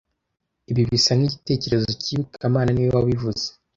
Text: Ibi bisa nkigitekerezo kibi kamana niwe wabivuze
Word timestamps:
Ibi 0.71 0.81
bisa 0.89 1.11
nkigitekerezo 1.17 1.89
kibi 2.01 2.23
kamana 2.39 2.69
niwe 2.71 2.91
wabivuze 2.97 3.45